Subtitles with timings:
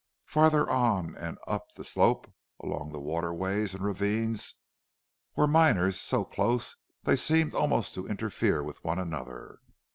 [0.25, 4.55] Farther on and up the slope, along the waterways and ravines,
[5.35, 9.59] were miners so close they seemed almost to interfere with one another.